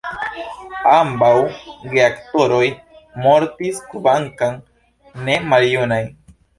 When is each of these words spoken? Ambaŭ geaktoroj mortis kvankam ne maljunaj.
Ambaŭ 0.99 1.29
geaktoroj 1.91 2.63
mortis 3.29 3.85
kvankam 3.95 4.61
ne 5.31 5.41
maljunaj. 5.55 6.05